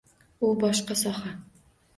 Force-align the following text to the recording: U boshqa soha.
U 0.47 0.49
boshqa 0.63 0.97
soha. 1.03 1.37